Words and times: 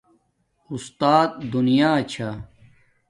اُستات 0.71 1.29
دُنیا 1.51 1.91
چھا 2.11 2.29